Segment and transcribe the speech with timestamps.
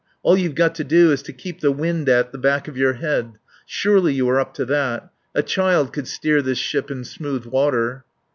[0.23, 2.93] All you've got to do is to keep the wind at the back of your
[2.93, 3.33] head.
[3.67, 5.11] Surely you are up to that.
[5.35, 8.03] A child could steer this ship in smooth water."